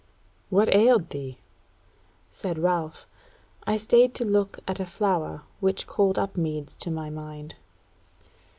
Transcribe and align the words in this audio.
"What 0.49 0.73
ailed 0.73 1.11
thee?" 1.11 1.37
said 2.31 2.57
Ralph. 2.57 3.05
"I 3.65 3.77
stayed 3.77 4.15
to 4.15 4.25
look 4.25 4.57
at 4.67 4.79
a 4.79 4.85
flower 4.87 5.43
which 5.59 5.85
called 5.85 6.17
Upmeads 6.17 6.75
to 6.79 6.89
my 6.89 7.11
mind." 7.11 7.53